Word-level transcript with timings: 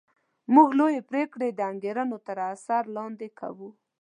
موږ 0.53 0.69
لویې 0.79 1.01
پرېکړې 1.09 1.49
د 1.53 1.59
انګېرنو 1.71 2.17
تر 2.27 2.37
اثر 2.53 2.83
لاندې 2.95 3.27
کوو 3.39 3.69